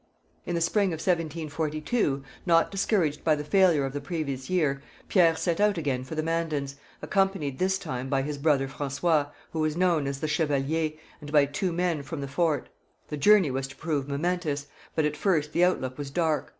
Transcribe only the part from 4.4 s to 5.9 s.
year, Pierre set out